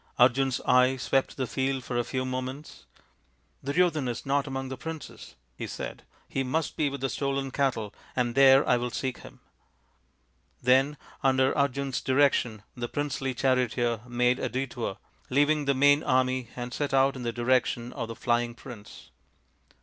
[0.17, 2.87] Arjun's keen eye swept the field for a few moments."
[3.63, 7.93] Duryodhan is not among the princes," he said," he must be with the stolen cattle,
[8.15, 9.41] and there I will seek him."
[10.59, 14.97] Then, under Arjun's direction, the princely charioteer made a detour,
[15.29, 19.11] leaving the main army, and set out in the direction of the flying prince.